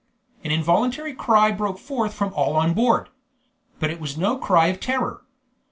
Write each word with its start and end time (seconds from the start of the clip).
An 0.43 0.49
involuntary 0.49 1.13
cry 1.13 1.51
broke 1.51 1.77
forth 1.77 2.11
from 2.15 2.33
all 2.33 2.55
on 2.55 2.73
board. 2.73 3.09
But 3.79 3.91
it 3.91 3.99
was 3.99 4.17
no 4.17 4.35
cry 4.39 4.65
of 4.69 4.79
terror. 4.79 5.23